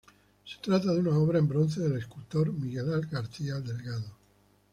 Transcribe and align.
Se 0.45 0.55
trata 0.63 0.91
de 0.93 0.99
una 0.99 1.15
obra 1.15 1.37
en 1.37 1.47
bronce 1.47 1.79
del 1.79 1.95
escultor 1.97 2.51
Miguel 2.53 3.05
García 3.11 3.59
Delgado. 3.59 4.17